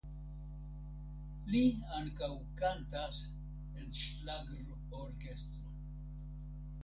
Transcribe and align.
Li 1.49 1.59
ankaŭ 1.97 2.29
kantas 2.61 3.19
en 3.81 3.93
ŝlagrorkestro. 3.99 5.75